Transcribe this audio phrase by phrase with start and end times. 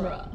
[0.00, 0.28] genre.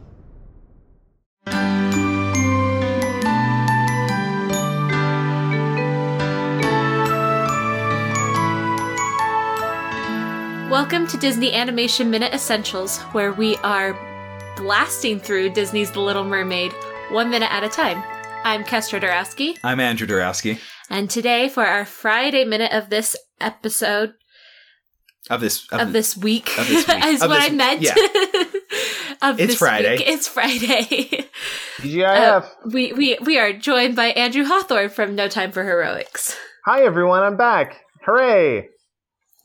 [10.69, 13.93] Welcome to Disney Animation Minute Essentials, where we are
[14.57, 16.73] blasting through Disney's The Little Mermaid
[17.09, 18.03] one minute at a time.
[18.43, 20.59] I'm Kestra Dorowski, I'm Andrew Dorowski
[20.89, 24.13] and today for our Friday minute of this episode
[25.29, 27.05] of this of, this week, of this week.
[27.05, 27.81] is Of what this- I meant.
[27.81, 27.95] yeah.
[29.29, 29.97] of It's this Friday.
[29.97, 30.07] week.
[30.07, 31.27] It's Friday.
[31.79, 32.43] TGIF.
[32.43, 36.37] Uh, we, we we are joined by Andrew Hawthorne from No Time for Heroics.
[36.65, 37.77] Hi everyone, I'm back.
[38.05, 38.69] Hooray!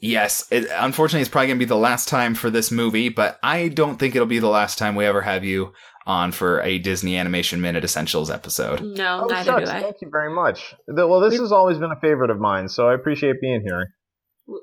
[0.02, 3.38] Yes, it, unfortunately, it's probably going to be the last time for this movie, but
[3.42, 5.72] I don't think it'll be the last time we ever have you
[6.06, 8.80] on for a Disney Animation Minute Essentials episode.
[8.80, 9.80] No, Oh, neither shucks, do I.
[9.82, 10.70] thank you very much.
[10.86, 13.60] Th- Well, this We've- has always been a favorite of mine, so I appreciate being
[13.62, 13.88] here.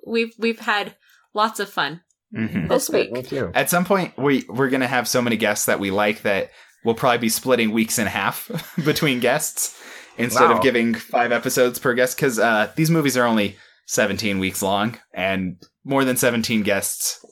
[0.05, 0.95] We've we've had
[1.35, 2.01] lots of fun
[2.35, 3.11] hmm this week.
[3.11, 3.51] Me too.
[3.53, 6.51] At some point, we we're going to have so many guests that we like that
[6.83, 8.49] we'll probably be splitting weeks in half
[8.85, 9.79] between guests
[10.17, 10.57] instead Wow.
[10.57, 13.57] of giving five episodes per guest because uh, these movies are only
[13.87, 17.23] 17 weeks long, and more than 17 guests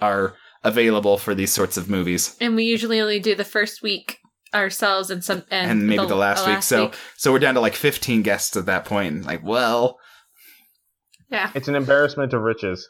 [0.00, 2.36] are available for these sorts of movies.
[2.40, 4.18] And we usually only do the first week
[4.54, 6.62] ourselves and some and, and maybe the, last, week.
[6.62, 9.14] So so we're down to like 15 guests at that point.
[9.14, 9.98] And like, well,
[11.30, 11.50] yeah.
[11.54, 12.88] It's an embarrassment of riches.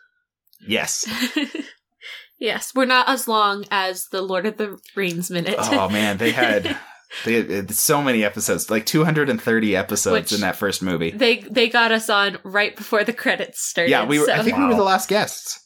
[0.66, 1.06] Yes.
[2.38, 5.56] yes, we're not as long as the Lord of the Rings minute.
[5.58, 6.76] oh man, they had
[7.24, 11.10] they had so many episodes, like 230 episodes Which- in that first movie.
[11.10, 13.90] they they got us on right before the credits started.
[13.90, 14.30] Yeah, we were.
[14.30, 15.60] I so think we were the last guests.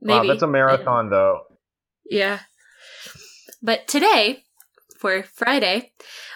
[0.00, 1.40] maybe Wow, that's a marathon, though.
[2.08, 2.40] Yeah.
[3.62, 4.44] But today,
[4.98, 5.92] for Friday,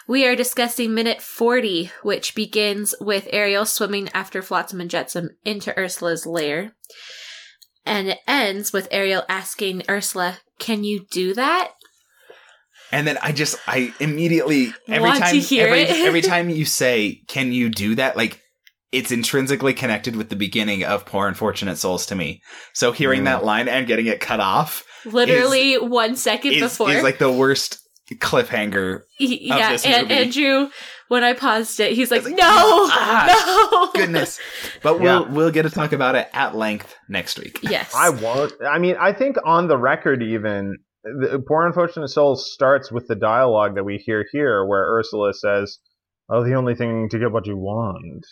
[0.07, 5.79] we are discussing minute 40, which begins with Ariel swimming after Flotsam and Jetsam into
[5.79, 6.73] Ursula's lair.
[7.89, 11.73] And it ends with Ariel asking Ursula, Can you do that?
[12.93, 16.07] And then I just, I immediately every Want to time, hear every, it?
[16.07, 18.41] every time you say, "Can you do that?" Like
[18.93, 22.41] it's intrinsically connected with the beginning of "Poor Unfortunate Souls" to me.
[22.73, 23.27] So hearing Mm.
[23.27, 26.91] that line and getting it cut off Literally one second is, before.
[26.91, 27.79] is like the worst
[28.15, 29.03] cliffhanger.
[29.19, 30.21] He- of yeah, this and movie.
[30.23, 30.71] Andrew,
[31.09, 33.48] when I paused it, he's like, like, No, ah, no.
[33.95, 34.41] Goodness,
[34.83, 37.59] but we'll we'll get to talk about it at length next week.
[37.63, 37.93] Yes.
[37.95, 38.53] I won't.
[38.67, 43.15] I mean, I think on the record, even the Poor Unfortunate Soul starts with the
[43.15, 45.79] dialogue that we hear here, where Ursula says,
[46.29, 48.25] "Oh, the only thing to get what you want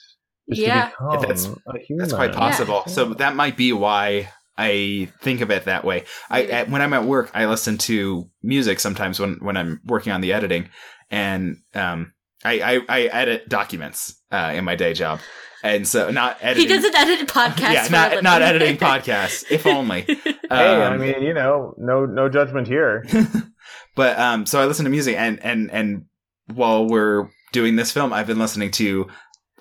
[0.48, 0.86] is Yeah.
[0.86, 2.82] to become That's- a human." That's quite possible.
[2.86, 6.04] So that might be why I think of it that way.
[6.30, 10.12] I at, when I'm at work, I listen to music sometimes when when I'm working
[10.12, 10.68] on the editing,
[11.10, 12.12] and um,
[12.44, 15.20] I I, I edit documents uh, in my day job,
[15.62, 16.68] and so not editing.
[16.68, 17.72] he doesn't edit podcasts.
[17.72, 20.02] yeah, not not editing podcasts, if only.
[20.48, 23.04] Hey, I Um, mean, you know, no no judgment here.
[23.96, 26.04] but um, so I listen to music, and and and
[26.54, 29.08] while we're doing this film, I've been listening to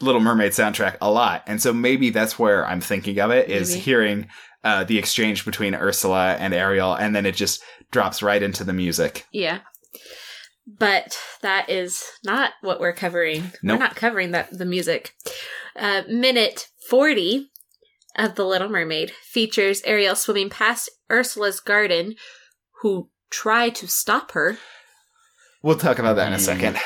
[0.02, 3.70] Little Mermaid soundtrack a lot, and so maybe that's where I'm thinking of it is
[3.72, 3.82] Maybe.
[3.82, 4.28] hearing
[4.64, 8.74] uh, the exchange between Ursula and Ariel, and then it just drops right into the
[8.74, 9.26] music.
[9.32, 9.60] Yeah.
[10.68, 13.52] But that is not what we're covering.
[13.62, 13.80] Nope.
[13.80, 15.14] We're not covering that the music.
[15.76, 17.50] Uh, minute 40
[18.18, 22.16] of The Little Mermaid features Ariel swimming past Ursula's garden,
[22.82, 24.58] who try to stop her.
[25.62, 26.40] We'll talk about that in a Mm.
[26.40, 26.78] second.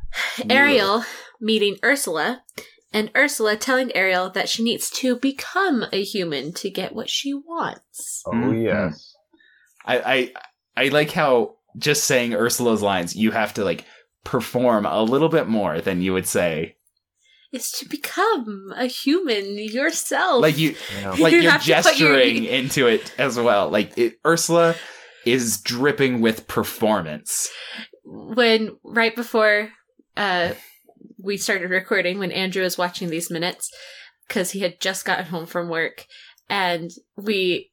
[0.50, 1.04] Ariel
[1.40, 2.42] meeting Ursula,
[2.92, 7.34] and Ursula telling Ariel that she needs to become a human to get what she
[7.34, 8.22] wants.
[8.26, 8.64] Oh Mhm.
[8.64, 9.14] yes.
[9.84, 10.32] I,
[10.76, 13.84] I I like how just saying Ursula's lines, you have to like
[14.24, 16.76] perform a little bit more than you would say.
[17.52, 20.42] Is to become a human yourself.
[20.42, 21.10] Like you, Yeah.
[21.18, 23.70] like You you're have to put your- gesturing into it as well.
[23.70, 24.74] Like it, Ursula
[25.24, 27.50] is dripping with performance.
[28.04, 29.70] when right before
[30.16, 30.52] uh
[31.18, 33.70] we started recording when andrew was watching these minutes
[34.26, 36.06] because he had just gotten home from work
[36.48, 37.70] and we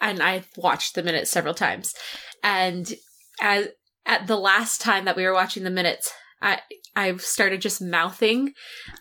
[0.00, 1.94] and i watched the minutes several times
[2.42, 2.94] and
[3.40, 3.68] as
[4.06, 6.58] at the last time that we were watching the minutes i
[6.96, 8.52] I've started just mouthing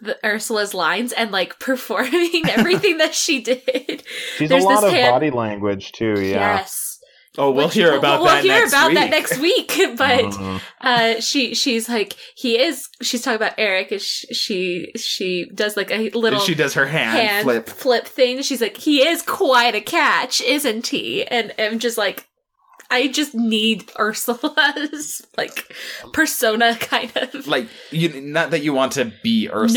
[0.01, 3.61] the ursula's lines and like performing everything that she did
[4.37, 6.15] She's There's a lot this of hand- body language too.
[6.19, 6.57] Yeah.
[6.57, 6.89] yes
[7.35, 8.43] Oh, we'll Which- hear about we'll, that.
[8.43, 8.95] we'll hear next about week.
[8.99, 10.61] that next week but Mhm.
[10.81, 15.75] uh she she's like he is she's talking about eric and sh- she she does
[15.75, 17.67] like a little she does her hand, hand flip.
[17.69, 22.27] flip thing she's like he is quite a catch isn't he and i'm just like
[22.93, 25.73] i just need ursula's like
[26.13, 29.73] persona kind of Like you, not that you want to be Ursula,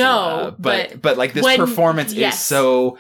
[0.51, 2.35] No, but but but, like this when- performance yes.
[2.35, 2.99] is so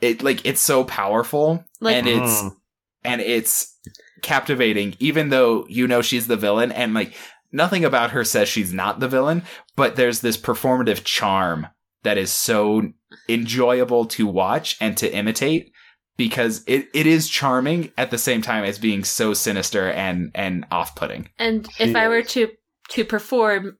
[0.00, 2.56] it like it's so powerful, Like- and it's Mhm.
[3.04, 3.78] and it's
[4.22, 7.14] captivating, even though you know she's the villain, and like
[7.52, 9.42] nothing about her says she's not the villain,
[9.76, 11.66] but there's this performative charm
[12.02, 12.82] that is so
[13.28, 15.71] enjoyable to watch and to imitate
[16.16, 20.64] because it, it is charming at the same time as being so sinister and and
[20.70, 21.28] off putting.
[21.38, 22.48] And She if I were to
[22.90, 23.78] to perform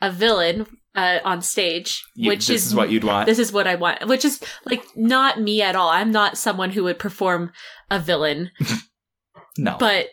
[0.00, 3.26] a villain uh, on stage, which this is, what you'd want.
[3.26, 5.88] this is what I want, which is like not me at all.
[5.90, 7.52] I'm not someone who would perform
[7.90, 8.50] a villain,
[9.58, 10.06] no, but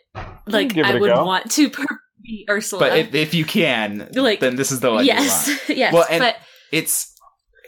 [0.47, 1.25] like Give it I a would go.
[1.25, 1.85] want to per-
[2.24, 2.79] be Ursula.
[2.81, 5.06] but if, if you can, Like, then this is the one.
[5.06, 5.24] you want.
[5.24, 6.35] yes, yes, Well, and- but
[6.71, 7.13] it's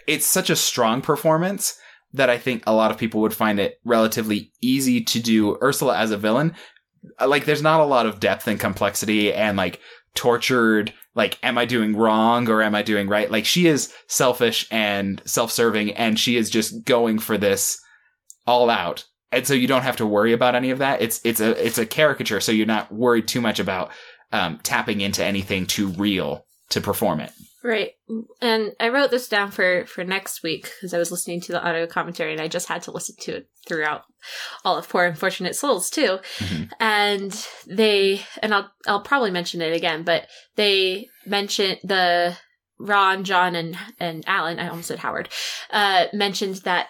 [0.08, 1.78] it's such a strong performance
[2.14, 5.98] that I think a lot of people would find it relatively easy to do Ursula
[5.98, 6.56] as a villain.
[7.20, 9.80] Uh, Like there's not a lot of depth and complexity and like
[10.16, 13.30] tortured like am I doing wrong or am I doing right?
[13.30, 17.80] Like she is selfish and self-serving and she is just going for this
[18.46, 19.06] all out.
[19.32, 21.02] And so you don't have to worry about any of that.
[21.02, 23.92] It's it's a it's a caricature so you're not worried too much about
[24.32, 27.32] um, tapping into anything too real to perform it.
[27.64, 27.92] Right.
[28.42, 31.64] And I wrote this down for for next week because I was listening to the
[31.64, 34.02] audio commentary and I just had to listen to it throughout
[34.66, 36.20] all of Poor Unfortunate Souls too.
[36.40, 36.70] Mhm.
[36.82, 40.28] And they and I'll I'll probably mention it again, but
[40.58, 42.38] they mentioned the
[42.80, 44.60] Ron, John, and and Alan.
[44.60, 45.30] I almost said Howard.
[45.70, 46.88] Uh, mentioned that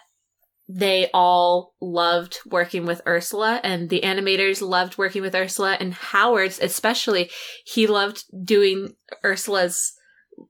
[0.67, 6.59] they all loved working with Ursula, and the animators loved working with Ursula, and Howard's
[6.59, 7.29] especially.
[7.63, 9.93] He loved doing Ursula's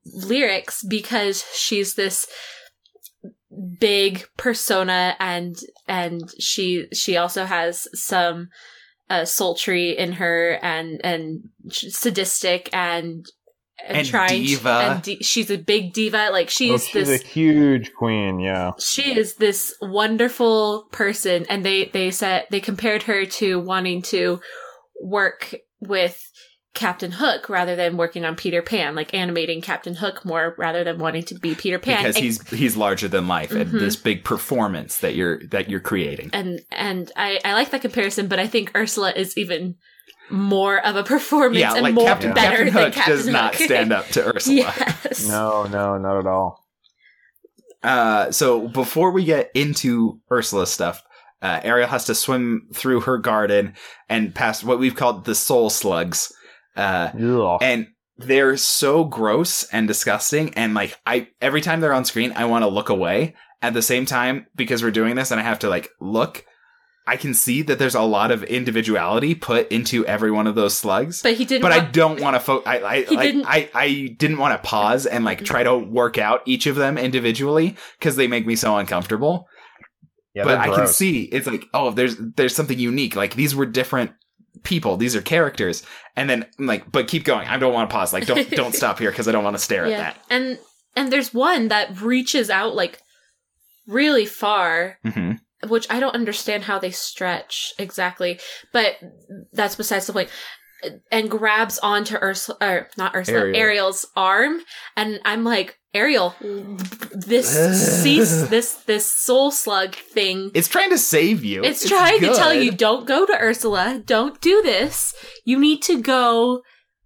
[0.04, 2.26] lyrics because she's this
[3.80, 8.48] big persona and and she she also has some
[9.10, 11.40] uh, sultry in her and and
[11.70, 13.26] sadistic and
[13.86, 14.70] and, And trying to- diva.
[14.70, 18.38] and di- she's a big diva like she Oh, is she's this a huge queen,
[18.40, 18.70] yeah.
[18.80, 24.40] she is this wonderful person and they they said they compared her to wanting to
[25.02, 26.20] work with
[26.74, 30.98] Captain Hook rather than working on Peter Pan, like animating Captain Hook more rather than
[30.98, 31.98] wanting to be Peter Pan.
[31.98, 33.78] because And- he's he's larger than life and Mhm.
[33.78, 36.30] this big performance that you're that you're creating.
[36.32, 39.76] and and I, I like that comparison, but I think Ursula is even
[40.30, 43.26] more of a performance Yeah, and like more Captain, better Captain than Hook Captain does
[43.28, 44.56] not stand up to Ursula.
[44.56, 45.28] yes.
[45.28, 46.64] No, no, not at all.
[47.82, 51.02] Uh, so before we get into Ursula stuff,
[51.42, 53.74] uh, Ariel has to swim through her garden
[54.08, 56.32] and past what we've called the soul slugs.
[56.76, 57.58] Uh, Ugh.
[57.62, 60.54] and they're so gross and disgusting.
[60.54, 63.34] And like, I every time they're on screen, I want to look away.
[63.62, 66.44] At the same time, because we're doing this and I have to like look,
[67.06, 70.76] I can see that there's a lot of individuality put into every one of those
[70.76, 71.22] slugs.
[71.22, 71.62] But he didn't.
[71.62, 74.52] but I don't want to fo- I I, He like, didn't- I I didn't want
[74.60, 78.46] to pause and like try to work out each of them individually because they make
[78.46, 79.48] me so uncomfortable.
[80.34, 83.54] Yeah, but they're I can see it's like oh there's there's something unique like these
[83.54, 84.10] were different
[84.62, 85.82] people these are characters
[86.16, 88.74] and then I'm like but keep going I don't want to pause like don't don't
[88.74, 89.94] stop here because I don't want to stare yeah.
[89.94, 90.18] at that.
[90.30, 90.58] And
[90.96, 93.00] and there's one that reaches out like
[93.86, 95.14] really far, that.
[95.14, 95.32] hmm
[95.68, 98.38] which I don't understand how they stretch exactly,
[98.74, 98.96] but
[99.52, 100.28] that's besides the point.
[101.10, 103.56] And grabs onto Ursula, or not Ursula, Ariel.
[103.56, 104.60] Ariel's arm,
[104.94, 106.34] and I'm like, Ariel,
[107.12, 107.48] this
[108.02, 111.62] cease this this soul slug thing It's trying to save you.
[111.64, 114.02] It's, trying to tell you don't go to Ursula.
[114.04, 115.14] Don't do this.
[115.44, 116.62] You need to go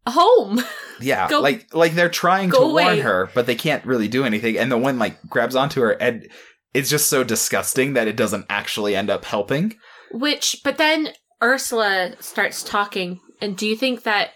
[0.07, 0.63] home.
[1.01, 4.25] Yeah, Go- like like they're trying to go warn her, but they can't really do
[4.25, 4.59] anything.
[4.59, 6.29] And the one like grabs onto her, and
[6.75, 9.77] it's just so disgusting that it doesn't actually end up helping.
[10.11, 11.11] Which, but then
[11.43, 13.21] Ursula starts talking.
[13.41, 14.31] And do you think that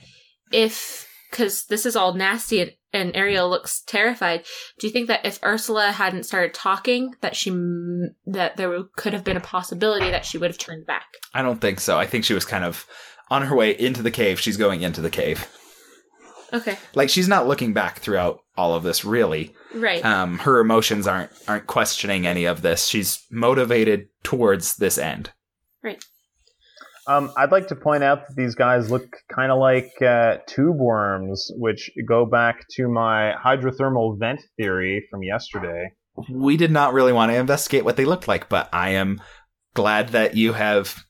[0.52, 4.44] if, because this is all nasty and, and Ariel looks terrified,
[4.78, 7.50] do you think that if Ursula hadn't started talking, that she,
[8.26, 11.06] that there could have been a possibility that she would have turned back?
[11.34, 11.98] I don't think so.
[11.98, 12.86] I think she was kind of
[13.30, 14.38] on her way into the cave.
[14.40, 15.48] She's going into the cave.
[16.52, 16.76] Okay.
[16.94, 19.04] Like she's not looking back throughout all of this.
[19.06, 20.04] Really, Right.
[20.04, 22.86] um, her emotions aren't aren't questioning any of this.
[22.88, 25.30] She's motivated towards this end.
[27.06, 30.76] Um, I'd like to point out that these guys look kind of like uh, tube
[30.78, 35.92] worms, which go back to my hydrothermal vent theory from yesterday.
[36.30, 39.20] We did not really want to investigate what they looked like, but I am
[39.74, 41.04] glad that you have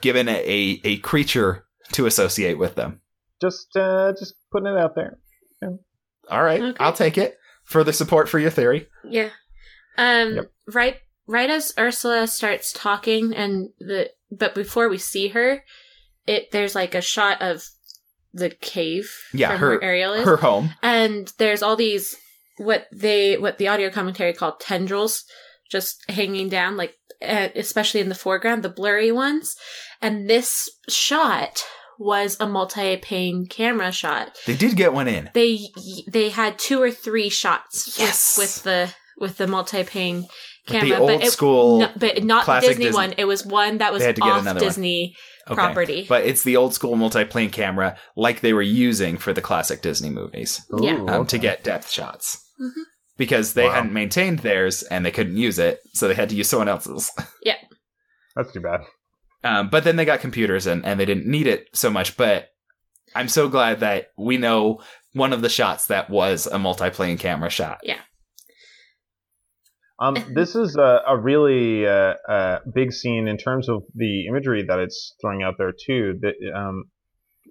[0.00, 3.00] given a a, a creature to associate with them.
[3.40, 5.18] Just, uh, just putting it out there.
[6.30, 6.76] All right, Okay.
[6.78, 7.38] I'll take it.
[7.64, 8.88] Further support for your theory.
[9.04, 9.30] Yeah.
[9.96, 10.52] Um Yep.
[10.74, 10.96] right
[11.30, 15.62] right as Ursula starts talking and the but before we see her,
[16.26, 17.62] it there's like a shot of
[18.32, 20.24] the cave Yeah, from her- where Ariel is.
[20.24, 20.70] Her home.
[20.82, 22.16] and there's all these
[22.58, 25.24] what they what the audio commentary called tendrils
[25.70, 29.54] just hanging down like uh, especially in the foreground, the blurry ones.
[30.00, 31.62] And this shot
[31.98, 34.38] was a multiplane camera shot.
[34.46, 35.28] They did get one in.
[35.34, 35.58] They
[36.08, 38.38] they had two or three shots Yes.
[38.38, 40.24] with, with the with the multiplane
[40.70, 42.96] camera, the old but it, school no, but not the Disney, Disney.
[42.96, 43.14] one.
[43.18, 44.58] It was one that was They had to get off.
[44.58, 45.14] Disney
[45.48, 45.54] Okay.
[45.54, 46.06] property.
[46.08, 50.10] But it's the old school multiplane camera like they were using for the classic Disney
[50.10, 50.98] movies Yeah.
[51.00, 52.38] Ooh, um, to get depth shots.
[52.60, 52.70] Mhm.
[53.16, 53.72] Because they Wow.
[53.72, 57.10] hadn't maintained theirs and they couldn't use it, so they had to use someone else's.
[57.44, 57.56] Yeah,
[58.36, 58.80] that's too bad.
[59.42, 62.16] Um, but then they got computers and, and they didn't need it so much.
[62.16, 62.48] But
[63.14, 64.80] I'm so glad that we know
[65.14, 67.80] one of the shots that was a multiplane camera shot.
[70.00, 74.64] Um, this is a, a really uh, uh, big scene in terms of the imagery
[74.66, 76.18] that it's throwing out there too.
[76.20, 76.84] The, um,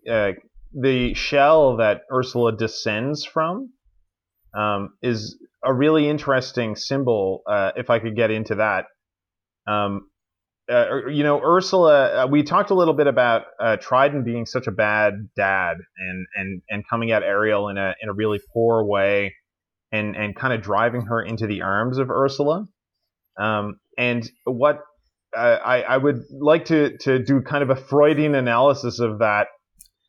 [0.10, 0.32] uh,
[0.74, 3.72] the shell that Ursula descends from
[4.58, 7.42] um, is a really interesting symbol.
[7.48, 8.86] Uh, if I could get into that,
[9.68, 10.10] um,
[10.72, 12.24] uh, you know, Ursula.
[12.24, 16.28] Uh, we talked a little bit about uh, Triton being such a bad dad and
[16.36, 19.34] and and coming at Ariel in a in a really poor way
[19.92, 22.68] and and kind of driving her into the arms of Ursula.
[23.40, 24.82] Um, and what
[25.36, 29.48] uh, I I would like to to do kind of a Freudian analysis of that,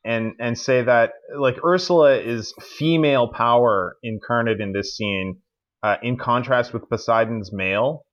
[0.05, 5.39] and and say that like Ursula is female power incarnate in this scene,
[5.83, 8.05] uh, in contrast with Poseidon's male,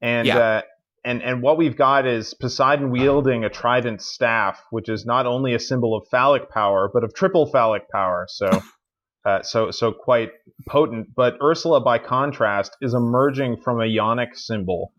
[0.00, 0.26] and.
[0.26, 0.38] Yeah.
[0.38, 0.62] Uh,
[1.02, 5.54] and, and what we've got is Poseidon wielding a trident staff, which is not only
[5.54, 8.26] a symbol of phallic power, but of triple phallic power.
[8.28, 8.50] So,
[9.24, 10.30] uh, so, so quite
[10.68, 11.08] potent.
[11.14, 14.92] But Ursula, by contrast, is emerging from a yonic symbol,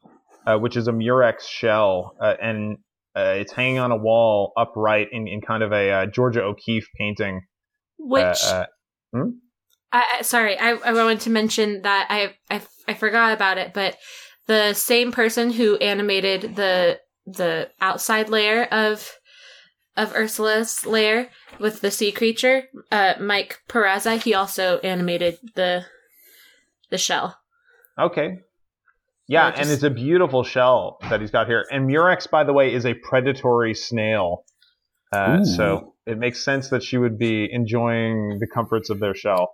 [0.45, 2.77] uh, which is a murex shell, uh, and
[3.15, 6.87] uh, it's hanging on a wall upright in, in kind of a uh, Georgia O'Keeffe
[6.97, 7.41] painting.
[7.97, 8.65] Which uh,
[9.15, 9.23] uh,
[9.91, 13.73] I, I- sorry, I, I wanted to mention that I, I I forgot about it,
[13.73, 13.97] but
[14.47, 19.11] the same person who animated the the outside layer of
[19.97, 21.29] of Ursula's lair
[21.59, 25.85] with the sea creature, uh, Mike Peraza, he also animated the
[26.89, 27.37] the shell.
[27.99, 28.39] Okay.
[29.27, 31.65] Yeah, Yeah, and it's a beautiful shell that he's got here.
[31.71, 34.43] And Murex, by the way, is a predatory snail.
[35.13, 39.53] Uh, so it makes sense that she would be enjoying the comforts of their shell.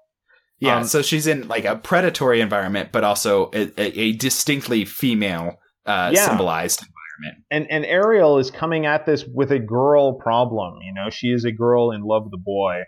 [0.60, 4.86] Yeah, Um, so she's in like a predatory environment, but also a, a, a distinctly
[4.86, 6.28] female uh, Yeah.
[6.28, 6.84] symbolized
[7.20, 7.46] environment.
[7.52, 10.80] And and Ariel is coming at this with a girl problem.
[10.82, 12.84] You know, she is a girl in love with a boy.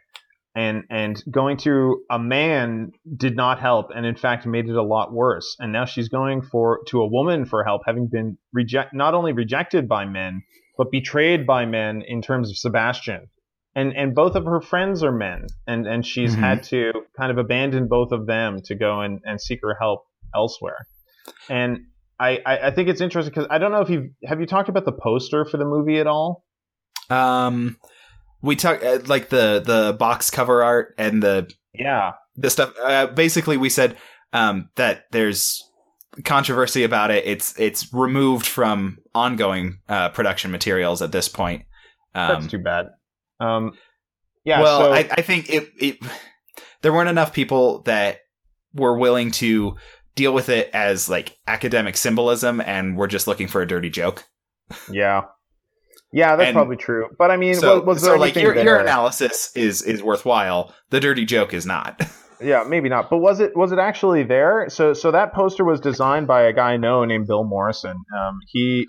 [0.55, 4.83] And and going to a man did not help, and in fact made it a
[4.83, 5.55] lot worse.
[5.59, 9.31] And now she's going for to a woman for help, having been reject not only
[9.31, 10.41] rejected by men,
[10.77, 13.27] but betrayed by men in terms of Sebastian.
[13.75, 16.39] And and both of her friends are men, and and she's Mhm.
[16.39, 20.05] had to kind of abandon both of them to go and, and seek her help
[20.35, 20.87] elsewhere.
[21.47, 21.85] And
[22.19, 24.69] I, I, I think it's interesting because I don't know if you have you talked
[24.69, 26.43] about the poster for the movie at all.
[27.09, 27.77] Um,
[28.41, 32.73] we talk uh, like the the box cover art and the Yeah, the stuff.
[32.81, 33.97] Uh, basically, we said
[34.33, 35.63] um, that there's
[36.25, 37.25] controversy about it.
[37.25, 41.63] It's it's removed from ongoing uh, production materials at this point.
[42.13, 42.87] that's Um, too bad.
[43.39, 43.73] Um,
[44.43, 45.97] yeah, well, so, I, I think it, it
[46.81, 48.19] there weren't enough people that
[48.73, 49.75] were willing to
[50.15, 54.25] deal with it as like academic symbolism, and we're just looking for a dirty joke.
[54.91, 55.23] yeah,
[56.11, 57.07] yeah, that's and- probably true.
[57.17, 60.73] But I mean, so, was, was so there like your, your analysis is is worthwhile.
[60.89, 62.01] The dirty joke is not.
[62.41, 63.09] Yeah, maybe not.
[63.09, 64.67] But was it was it actually there?
[64.69, 67.97] So so that poster was designed by a guy I know named Bill Morrison.
[68.17, 68.87] Um, he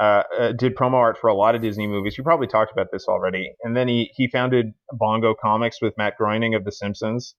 [0.00, 2.16] uh, uh, did promo art for a lot of Disney movies.
[2.16, 3.50] You probably talked about this already.
[3.62, 7.34] And then he he founded Bongo Comics with Matt Groening of The Simpsons,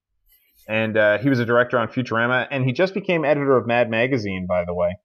[0.68, 2.48] and uh, he was a director on Futurama.
[2.52, 4.98] And he just became editor of Mad Magazine, by the way.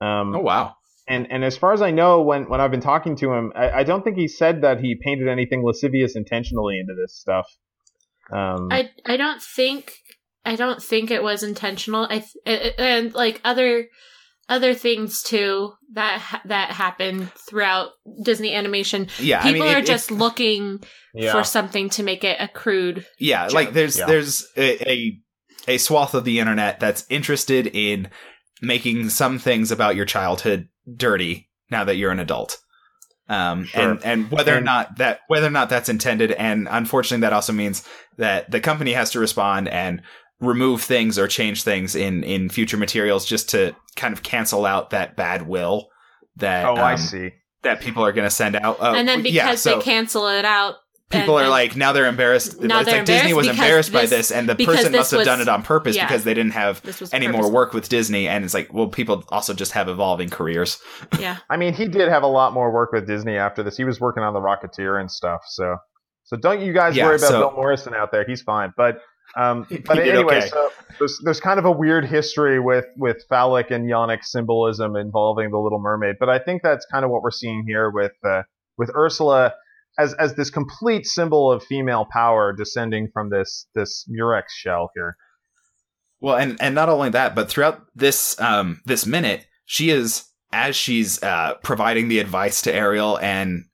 [0.00, 0.76] Um, oh wow.
[1.08, 3.70] and and as far as I know, when when I've been talking to him, I,
[3.70, 7.46] I don't think he said that he painted anything lascivious intentionally into this stuff.
[8.32, 9.92] Um, I I don't think
[10.44, 12.04] I don't think it was intentional.
[12.08, 13.86] I th- it- and like other
[14.48, 17.90] other things too that ha- that happen throughout
[18.22, 19.08] Disney animation.
[19.18, 20.82] Yeah, I People mean, it- are it- just looking
[21.14, 21.32] yeah.
[21.32, 23.06] for something to make it a crude.
[23.18, 23.54] yeah, joke.
[23.54, 24.06] like there's Yeah.
[24.06, 25.20] there's a, a
[25.66, 28.08] a swath of the internet that's interested in
[28.60, 32.58] making some things about your childhood dirty now that you're an adult.
[33.26, 33.92] Um, Sure.
[33.92, 36.30] and, and whether or not that, whether or not that's intended.
[36.32, 37.82] And unfortunately, that also means
[38.18, 40.02] that the company has to respond and
[40.40, 44.90] remove things or change things in, in future materials just to kind of cancel out
[44.90, 45.88] that bad will
[46.36, 47.30] that, oh, I um, see.
[47.62, 48.80] that people are going to send out.
[48.80, 50.76] Uh, and then because yeah, so they cancel it out,
[51.10, 52.60] people are like now they're embarrassed.
[52.60, 55.18] Now it's they're like Disney was embarrassed embarrassed by this, and the person must have
[55.18, 56.06] was- done it on purpose yeah.
[56.06, 58.28] because they didn't have This was any more work with Disney.
[58.28, 60.80] And it's like, well, people also just have evolving careers.
[61.18, 61.38] Yeah.
[61.50, 63.76] I mean, he did have a lot more work with Disney after this.
[63.76, 65.42] He was working on the Rocketeer and stuff.
[65.46, 65.76] So,
[66.24, 68.24] so don't you guys Yeah, worry about so- Bill Morrison out there.
[68.26, 68.72] He's fine.
[68.76, 68.98] But,
[69.36, 70.48] um, but anyway, okay.
[70.48, 75.50] so there's, there's kind of a weird history with with phallic and yonic symbolism involving
[75.50, 76.16] the Little Mermaid.
[76.20, 78.42] But I think that's kind of what we're seeing here with uh,
[78.78, 79.54] with Ursula
[79.98, 85.16] as as this complete symbol of female power descending from this this Murex shell here.
[86.20, 90.76] Well, and and not only that, but throughout this um this minute, she is as
[90.76, 93.64] she's uh providing the advice to Ariel and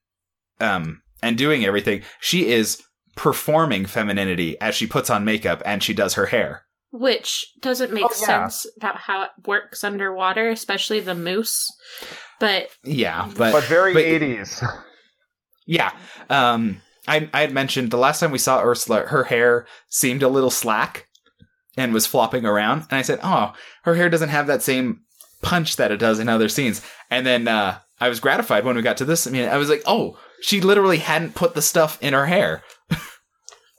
[0.59, 2.81] um and doing everything, she is
[3.21, 6.63] performing femininity as she puts on makeup and she does her hair.
[6.91, 8.25] Which doesn't make Oh, yeah.
[8.25, 11.67] sense about how it works underwater, especially the mousse.
[12.39, 14.63] But Yeah, But, but, very but- 80s.
[15.67, 15.91] yeah.
[16.31, 20.27] Um I I had mentioned the last time we saw Ursula, her hair seemed a
[20.27, 21.07] little slack
[21.77, 25.01] and was flopping around, and I said, "Oh, her hair doesn't have that same
[25.43, 28.81] punch that it does in other scenes." And then uh, I was gratified when we
[28.81, 29.25] got to this.
[29.27, 32.61] I mean, I was like, "Oh, she literally hadn't put the stuff in her hair."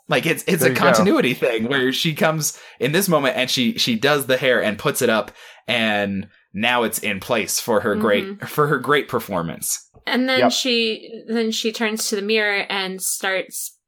[0.08, 0.84] like it's it's There a you go.
[0.84, 4.78] continuity thing where she comes in this moment and she she does the hair and
[4.78, 5.30] puts it up,
[5.68, 8.46] and now it's in place for her great mm-hmm.
[8.46, 9.88] for her great performance.
[10.06, 10.52] and then Yep.
[10.52, 13.78] she then she turns to the mirror and starts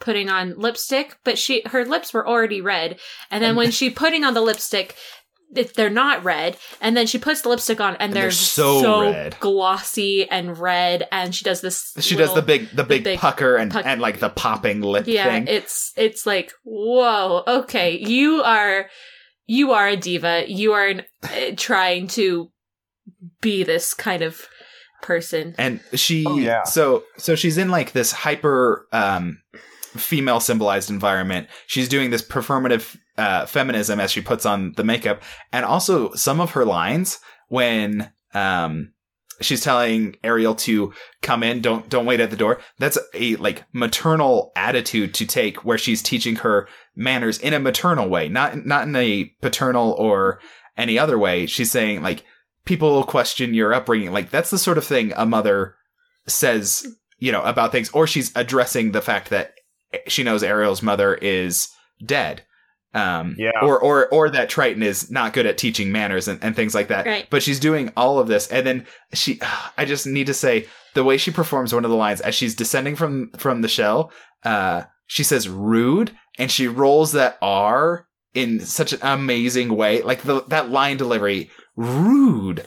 [0.00, 2.98] putting on lipstick, but she her lips were already red.
[3.30, 4.94] And then And- when she putting on the lipstick,
[5.54, 8.30] if they're not red, and then she puts the lipstick on and, And they're, they're
[8.32, 9.36] so red.
[9.40, 11.94] glossy and red, and she does this.
[12.00, 15.06] She does the big the big, big pucker and puck- and like the popping lip
[15.06, 15.46] yeah thing.
[15.48, 18.88] it's it's like whoa okay you are
[19.46, 20.92] you are a diva you are
[21.22, 22.50] uh, trying to
[23.40, 24.48] be this kind of
[25.02, 26.62] person and she Oh, yeah.
[26.64, 29.38] so so she's in like this hyper um
[29.96, 31.48] female symbolized environment.
[31.66, 35.22] She's doing this performative uh feminism as she puts on the makeup.
[35.52, 38.92] And also some of her lines when um
[39.40, 42.60] she's telling ariel to come in don't don't wait at the door.
[42.78, 48.08] That's a like maternal attitude to take where she's teaching her manners in a maternal
[48.08, 50.40] way not not in a paternal or
[50.76, 51.46] any other way.
[51.46, 52.24] She's saying like
[52.64, 54.12] people will question your upbringing.
[54.12, 55.76] Like that's the sort of thing a mother
[56.26, 56.86] says,
[57.18, 59.54] you know, about things, or she's addressing the fact that
[60.08, 61.68] she knows Ariel's mother is
[62.04, 62.42] dead.
[62.94, 63.50] Um, Yeah.
[63.60, 66.88] or, or, or that Triton is not good at teaching manners and, and things like
[66.88, 67.06] that.
[67.06, 67.26] Right.
[67.28, 68.46] But she's doing all of this.
[68.48, 69.40] And then she,
[69.76, 72.54] I just need to say the way she performs one of the lines as she's
[72.54, 74.12] descending from, from the shell,
[74.44, 80.02] uh, she says rude and she rolls that R in such an amazing way.
[80.02, 82.64] Like the, that line delivery, rude.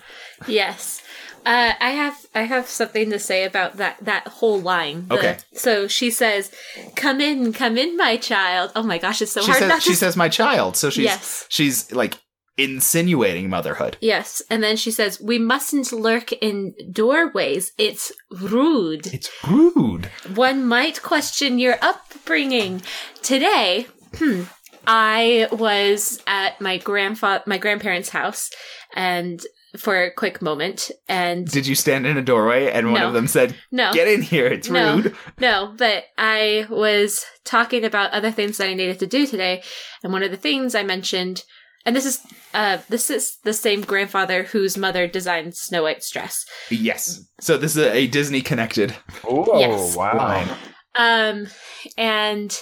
[0.47, 1.01] yes
[1.47, 5.07] uh, I have I have something to say about that that whole line.
[5.07, 5.37] The- Okay.
[5.53, 6.51] So she says,
[6.95, 9.89] "Come in, come in, my child." Oh my gosh, it's so she hard says she
[9.91, 9.95] to.
[10.03, 11.45] says my child so she's Yes.
[11.49, 12.15] she's like
[12.59, 17.71] insinuating motherhood yes, and then she says, "We mustn't lurk in doorways.
[17.77, 20.05] It's rude." it's rude
[20.35, 22.81] One might question your upbringing.
[23.21, 24.43] Today, hmm,
[24.85, 28.49] I was at my grandfather, my grandparents' house,
[28.95, 29.39] and
[29.77, 33.07] for a quick moment, and did you stand in a doorway and one No.
[33.07, 34.95] of them said no, get in here it's No.
[34.97, 39.63] rude no, but I was talking about other things that I needed to do today,
[40.03, 41.43] and one of the things I mentioned,
[41.85, 42.19] and this is,
[42.53, 46.45] uh, this is the same grandfather whose mother designed Snow White's dress.
[46.69, 49.95] yes so this is a disney connected Oh, Yes.
[49.95, 50.57] wow.
[50.95, 51.47] Um,
[51.97, 52.57] and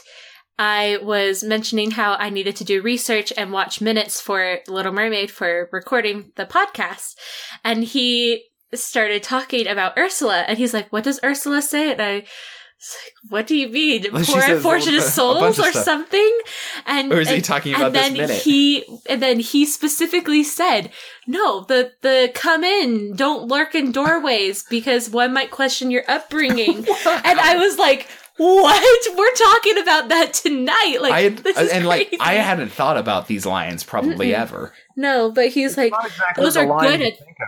[0.57, 5.29] I was mentioning how I needed to do research and watch minutes for Little Mermaid
[5.31, 7.15] for recording the podcast.
[7.63, 11.91] And he started talking about Ursula, and he's like, What does Ursula say?
[11.91, 14.05] And I was like, What do you mean?
[14.13, 15.83] Well, Poor unfortunate souls or stuff.
[15.83, 16.39] something?
[16.85, 20.43] And or is he talking about and this then minute he and then he specifically
[20.43, 20.91] said
[21.27, 26.77] no the the come in don't lurk in doorways because one might question your upbringing
[27.07, 31.69] and i was like what we're talking about that tonight like I had, this is
[31.71, 32.21] and like crazy.
[32.21, 34.39] I hadn't thought about these lines probably Mm-mm.
[34.39, 34.73] ever.
[34.97, 37.47] no but he's like exactly those are good you at- think of.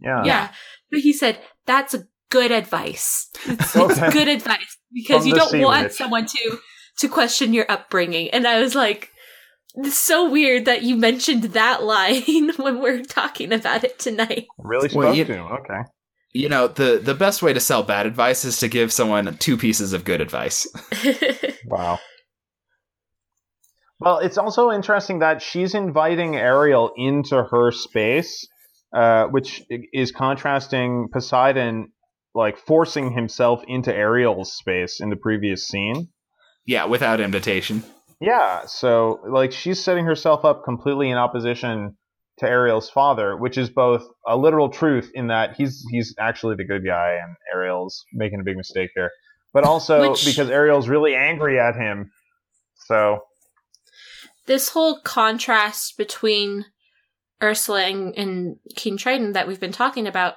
[0.00, 0.24] Yeah.
[0.24, 0.48] yeah
[0.90, 5.60] but he said that's a good advice it's, it's good advice because From you don't
[5.60, 5.92] want witch.
[5.92, 6.58] someone to
[6.98, 9.10] to question your upbringing and i was like
[9.74, 14.88] it's so weird that you mentioned that line when we're talking about it tonight Really
[14.94, 15.46] Well, spoke you- to him.
[15.46, 15.80] Okay.
[16.38, 19.56] You know, the the best way to sell bad advice is to give someone two
[19.56, 20.68] pieces of good advice.
[21.66, 21.98] Wow.
[24.00, 28.46] Well, it's also interesting that she's inviting Ariel into her space,
[28.94, 31.88] uh, which is contrasting Poseidon
[32.34, 36.08] like forcing himself into Ariel's space in the previous scene.
[36.64, 37.82] Yeah, without invitation.
[38.18, 41.97] Yeah, so like she's setting herself up completely in opposition
[42.38, 46.64] to Ariel's father, which is both a literal truth in that he's he's actually the
[46.64, 49.10] good guy and Ariel's making a big mistake here,
[49.52, 52.10] but also Which- because Ariel's really angry at him.
[52.86, 53.20] So
[54.46, 56.64] this whole contrast between
[57.42, 60.34] Ursula and, and King Triton that we've been talking about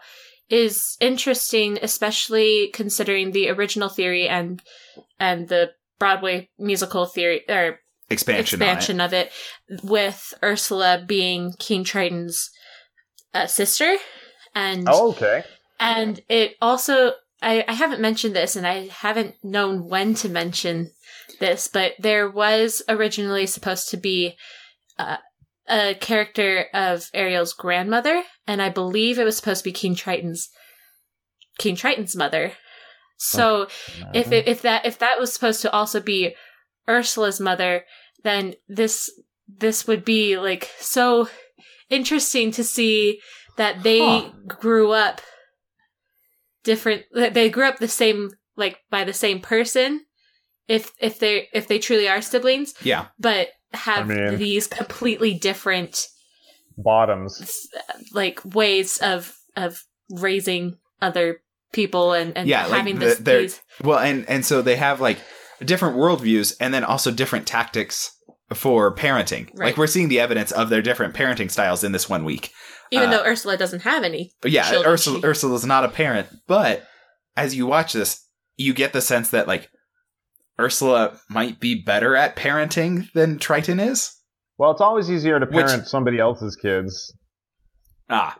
[0.50, 4.62] is interesting, especially considering the original theory and
[5.20, 7.80] and the Broadway musical theory or
[8.12, 9.32] Expansion, expansion of it,
[9.84, 12.50] with Ursula being King Triton's
[13.34, 13.96] uh, sister,
[14.54, 15.44] and oh, okay,
[15.80, 20.92] and it also, I, I haven't mentioned this and I haven't known when to mention
[21.40, 24.36] this, but there was originally supposed to be
[25.00, 25.18] uh,
[25.68, 30.50] a character of Ariel's grandmother, and I believe it was supposed to be King Triton's
[31.58, 32.54] King Triton's mother.
[33.18, 33.68] So
[34.14, 36.36] if it, if that if that was supposed to also be
[36.90, 37.86] Ursula's mother,
[38.24, 39.10] then this
[39.48, 41.28] this would be like so
[41.90, 43.20] interesting to see
[43.58, 44.30] that they Huh.
[44.48, 45.22] grew up
[46.64, 50.06] different that they grew up the same like by the same person
[50.68, 53.08] if if they if they truly are siblings Yeah.
[53.20, 56.08] but have I mean- these completely different
[56.78, 57.68] bottoms.
[58.14, 61.42] like ways of of raising other
[61.74, 64.76] people and and Yeah, like having the- this they're- these Well, and and so they
[64.76, 65.18] have like
[65.66, 68.12] different worldviews and then also different tactics
[68.54, 69.48] for parenting.
[69.56, 69.68] Right.
[69.68, 72.52] Like we're seeing the evidence of their different parenting styles in this one week.
[72.92, 75.90] even uh, though Ursula doesn't have any But yeah, children, Ursula, she- Ursula's not a
[75.90, 76.86] parent, but
[77.38, 78.26] as you watch this,
[78.58, 79.70] you get the sense that like
[80.60, 84.14] Ursula might be better at parenting than Triton is.
[84.58, 87.14] Well, it's always easier to Which- parent somebody else's kids.
[88.10, 88.38] Ah.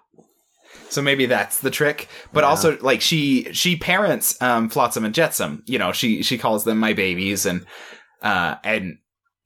[0.90, 2.08] So maybe that's the trick.
[2.34, 2.50] But Yeah.
[2.50, 5.64] also like she she parents um Flotsam and Jetsam.
[5.66, 7.66] You know, she she calls them my babies and
[8.22, 8.98] uh and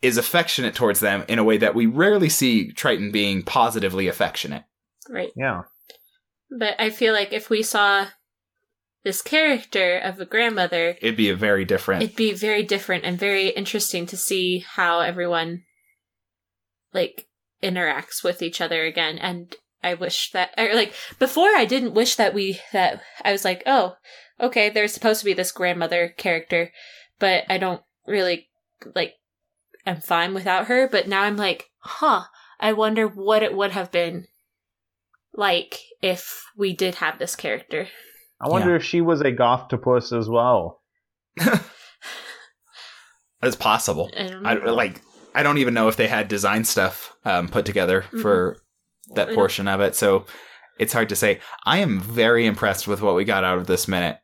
[0.02, 4.64] is affectionate towards them in a way that we rarely see Triton being positively affectionate.
[5.10, 5.62] right Yeah.
[6.52, 8.08] but I feel like if we saw
[9.04, 13.18] this character of a grandmother It'd be a very different it'd be very different and
[13.20, 15.64] very interesting to see how everyone
[16.94, 17.28] like
[17.64, 19.56] interacts with each other again and
[19.86, 23.64] i wish that or like before i didn't wish that we that i was like
[23.66, 23.96] oh
[24.40, 26.72] okay there's supposed to be this grandmother character
[27.20, 28.48] but i don't really
[28.94, 29.14] like
[29.86, 32.24] i'm fine without her but now i'm like huh
[32.60, 34.26] i wonder what it would have been
[35.34, 37.88] like if we did have this character
[38.42, 40.82] I wonder if she was a goth-topus as well.
[43.46, 44.10] It's possible.
[44.18, 45.02] i I like
[45.34, 48.58] I don't even know if they had design stuff um, put together for
[49.14, 49.96] that portion of it.
[49.96, 50.26] So
[50.80, 51.40] it's hard to say.
[51.66, 54.18] I am very impressed with what we got out of this minute.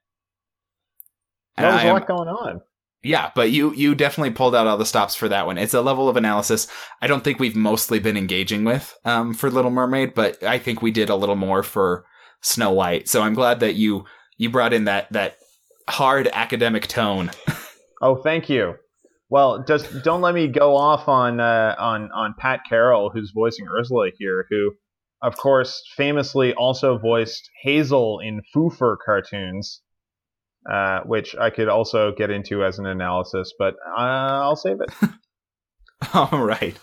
[1.57, 2.61] And There was a lot going on.
[3.03, 5.57] yeah, but you you definitely pulled out all the stops for that one.
[5.57, 6.67] It's a level of analysis
[7.01, 10.81] I don't think we've mostly been engaging with um, for Little Mermaid, but I think
[10.81, 12.05] we did a little more for
[12.41, 13.07] Snow White.
[13.09, 14.05] So I'm glad that you
[14.37, 15.35] you brought in that that
[15.89, 17.31] hard academic tone.
[18.03, 18.73] Oh, thank you.
[19.31, 23.65] Well, just don't let me go off on uh, on on Pat Carroll, who's voicing
[23.65, 24.73] Ursula here, who,
[25.21, 29.81] of course, famously also voiced Hazel in Foofur cartoons,
[30.69, 35.09] uh, which I could also get into as an analysis, but uh, I'll save it.
[36.13, 36.77] All right.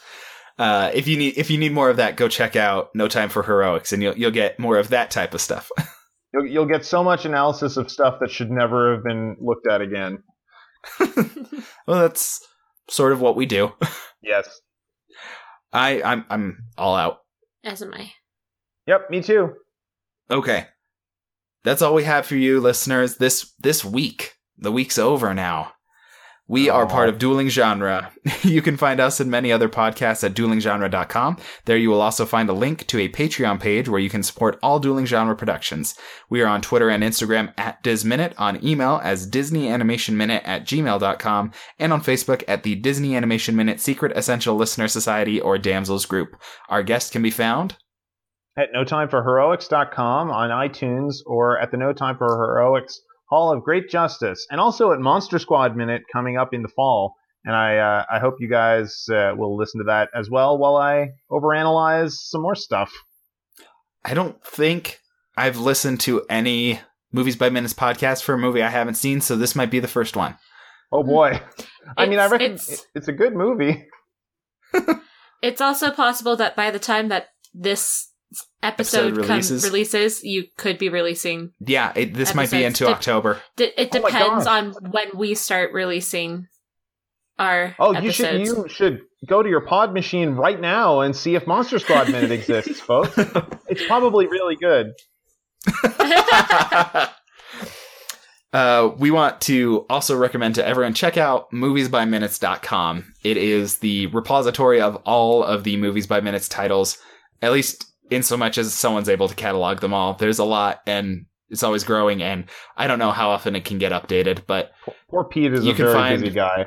[0.59, 3.29] Uh, if you need if you need more of that, go check out No Time
[3.29, 5.71] for Heroics, and you'll you'll get more of that type of stuff.
[6.35, 9.81] You'll, you'll get so much analysis of stuff that should never have been looked at
[9.81, 10.23] again.
[11.87, 12.47] Well, that's
[12.89, 13.73] sort of what we do.
[14.23, 14.49] Yes.
[15.73, 17.19] I I'm I'm all out.
[17.65, 18.13] as am i
[18.87, 19.11] Yep.
[19.11, 19.55] Me too.
[20.31, 20.67] Okay,
[21.63, 23.17] that's all we have for you, listeners.
[23.17, 25.73] This this week, the week's over now.
[26.51, 28.11] We are part of Dueling Genre.
[28.43, 31.37] you can find us and many other podcasts at duelinggenre.com.
[31.67, 34.59] There you will also find a link to a Patreon page where you can support
[34.63, 35.95] all Dueling Genre productions.
[36.31, 41.93] We are on Twitter and Instagram at DisMinute, on email as DisneyAnimationMinute at gmail.com, and
[41.93, 46.41] on Facebook at the Disney Animation Minute Secret Essential Listener Society or Damsels Group.
[46.71, 47.77] Our guest can be found
[48.57, 54.47] at notimeforheroics.com on iTunes or at the No Time for Heroics Hall of Great Justice,
[54.51, 57.15] and also at Monster Squad Minute coming up in the fall.
[57.45, 60.77] And I uh, I hope you guys uh, will listen to that as well while
[60.77, 62.93] I overanalyze some more stuff.
[64.05, 64.99] I don't think
[65.37, 66.81] I've listened to any
[67.13, 69.89] Movies by Minutes podcast for a movie I haven't seen, so this might be the
[69.89, 70.37] first one.
[70.93, 71.41] Oh boy!
[71.97, 73.87] I mean, I reckon it's- it's, a good movie.
[75.41, 78.09] It's also possible that by the time that this
[78.63, 79.65] episode, Episode come- releases.
[79.65, 81.53] releases, you could be releasing.
[81.61, 83.41] Yeah, it, this might be into dep- October.
[83.57, 84.75] D- it Oh depends God.
[84.77, 86.47] on when we start releasing
[87.39, 91.35] our Oh, you should you should go to your pod machine right now and see
[91.37, 93.17] if Monster Squad Minute exists, folks.
[93.69, 94.93] It's probably really good.
[98.53, 103.15] uh, we want to also recommend to everyone check out moviesbyminutes.com.
[103.23, 106.97] It is the repository of all of the Movies by Minutes titles,
[107.43, 110.15] at least in so much as someone's able to catalog them all.
[110.15, 112.45] There's a lot and it's always growing and
[112.77, 114.73] I don't know how often it can get updated, but
[115.11, 116.67] Poor Pete is You a can very find- busy guy.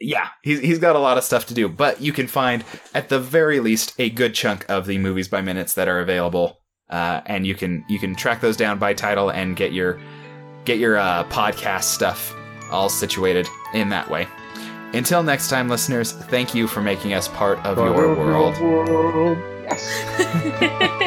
[0.00, 2.64] yeah, he's, he's got a lot of stuff to do, but you can find
[2.94, 6.60] at the very least a good chunk of the movies by minutes that are available.
[6.90, 9.98] Uh, and you can you can track those down by title and get your
[10.66, 12.34] get your uh, podcast stuff
[12.70, 14.26] all situated in that way.
[14.92, 19.53] Until next time, listeners, thank you for making us part of your world.
[19.64, 20.90] Yes.